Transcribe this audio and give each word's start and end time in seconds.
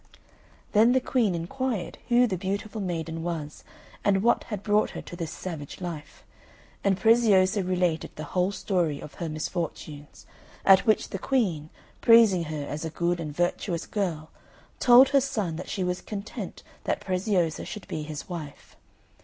Then 0.71 0.93
the 0.93 0.99
Queen 0.99 1.35
inquired 1.35 1.99
who 2.09 2.25
the 2.25 2.35
beautiful 2.35 2.81
maiden 2.81 3.21
was, 3.21 3.63
and 4.03 4.23
what 4.23 4.45
had 4.45 4.63
brought 4.63 4.89
her 4.89 5.01
to 5.03 5.15
this 5.15 5.29
savage 5.29 5.79
life; 5.79 6.23
and 6.83 6.99
Preziosa 6.99 7.61
related 7.63 8.09
the 8.15 8.23
whole 8.33 8.51
story 8.51 8.99
of 8.99 9.13
her 9.13 9.29
misfortunes, 9.29 10.25
at 10.65 10.87
which 10.87 11.09
the 11.09 11.19
Queen, 11.19 11.69
praising 12.01 12.45
her 12.45 12.63
as 12.65 12.83
a 12.83 12.89
good 12.89 13.19
and 13.19 13.35
virtuous 13.35 13.85
girl, 13.85 14.31
told 14.79 15.09
her 15.09 15.21
son 15.21 15.55
that 15.57 15.69
she 15.69 15.83
was 15.83 16.01
content 16.01 16.63
that 16.85 16.99
Preziosa 17.01 17.63
should 17.63 17.87
be 17.87 18.01
his 18.01 18.27
wife. 18.27 18.75